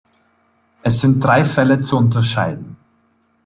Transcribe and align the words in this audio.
Es 0.81 0.99
sind 0.99 1.23
drei 1.23 1.45
Fälle 1.45 1.79
zu 1.81 1.95
unterscheiden. 1.95 2.75